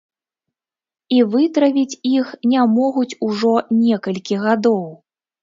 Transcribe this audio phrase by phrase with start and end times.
[1.17, 3.53] І вытравіць іх не могуць ужо
[3.85, 4.83] некалькі гадоў.